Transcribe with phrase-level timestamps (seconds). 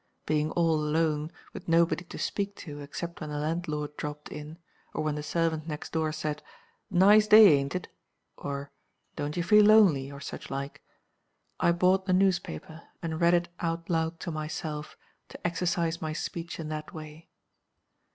[0.25, 4.57] Being all alone, with nobody to speak to, except when the landlord dropped in,
[4.95, 6.41] or when the servant next door said,
[6.89, 7.87] 'Nice day, ain't it?'
[8.35, 8.71] or,
[9.15, 10.81] 'Don't you feel lonely?' or such like,
[11.59, 14.97] I bought the newspaper, and read it out loud to myself
[15.29, 17.29] to exercise my speech in that way.